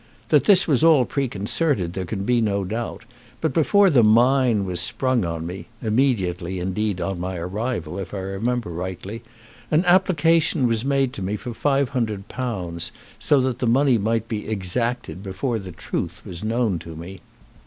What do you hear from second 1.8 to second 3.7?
there can be no doubt, but,